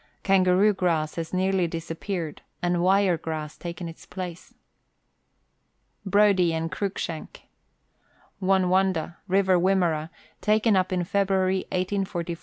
Kangaroo 0.23 0.73
grass 0.73 1.13
has 1.17 1.31
nearly 1.31 1.67
disappeared, 1.67 2.41
and 2.63 2.81
wire 2.81 3.19
grass 3.19 3.55
taken 3.55 3.87
its 3.87 4.07
place. 4.07 4.51
Brodie 6.07 6.55
and 6.55 6.71
Cruikshank. 6.71 7.41
Wonwondah, 8.41 9.17
River 9.27 9.59
Wimmera, 9.59 10.09
taken 10.41 10.75
up 10.75 10.91
in 10.91 11.03
February 11.03 11.65
1844, 11.69 11.69
with 11.69 12.09
3,300 12.09 12.31
sheep. 12.31 12.39